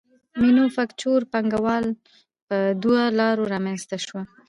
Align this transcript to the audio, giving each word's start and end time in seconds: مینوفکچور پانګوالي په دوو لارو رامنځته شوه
مینوفکچور 0.41 1.21
پانګوالي 1.31 1.91
په 2.47 2.57
دوو 2.81 3.01
لارو 3.19 3.43
رامنځته 3.53 3.97
شوه 4.05 4.21